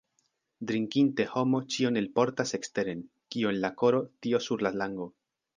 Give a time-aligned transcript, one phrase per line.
[0.71, 3.05] Drinkinte homo ĉion elportas eksteren:
[3.37, 5.11] kio en la koro, tio sur la lango.